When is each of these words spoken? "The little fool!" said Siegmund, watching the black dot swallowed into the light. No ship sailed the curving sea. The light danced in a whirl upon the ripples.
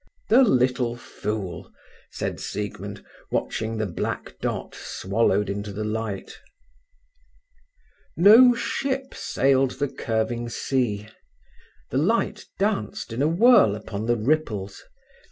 "The 0.29 0.41
little 0.41 0.95
fool!" 0.95 1.71
said 2.09 2.39
Siegmund, 2.39 3.05
watching 3.29 3.77
the 3.77 3.85
black 3.85 4.35
dot 4.39 4.73
swallowed 4.73 5.47
into 5.47 5.71
the 5.71 5.83
light. 5.83 6.39
No 8.17 8.55
ship 8.55 9.13
sailed 9.13 9.73
the 9.77 9.87
curving 9.89 10.49
sea. 10.49 11.07
The 11.91 11.99
light 11.99 12.47
danced 12.57 13.13
in 13.13 13.21
a 13.21 13.27
whirl 13.27 13.75
upon 13.75 14.07
the 14.07 14.17
ripples. 14.17 14.83